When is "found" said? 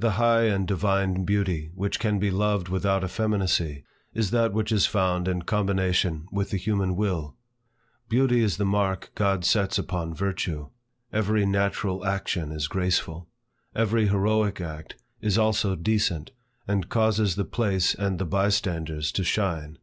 4.86-5.28